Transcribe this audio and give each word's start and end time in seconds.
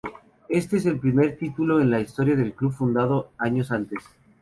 Este 0.49 0.77
es 0.77 0.87
el 0.87 0.97
primer 0.99 1.37
título 1.37 1.79
en 1.79 1.91
la 1.91 2.01
historia 2.01 2.35
del 2.35 2.53
club 2.55 2.73
fundado 2.73 3.09
dos 3.13 3.25
años 3.37 3.71
antes. 3.71 4.03